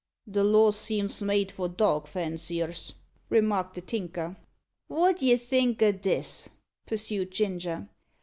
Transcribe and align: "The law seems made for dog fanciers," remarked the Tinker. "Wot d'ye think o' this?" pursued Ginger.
"The 0.25 0.43
law 0.43 0.71
seems 0.71 1.21
made 1.21 1.51
for 1.51 1.69
dog 1.69 2.07
fanciers," 2.07 2.95
remarked 3.29 3.75
the 3.75 3.81
Tinker. 3.81 4.35
"Wot 4.89 5.17
d'ye 5.17 5.37
think 5.37 5.83
o' 5.83 5.91
this?" 5.91 6.49
pursued 6.87 7.29
Ginger. 7.29 7.87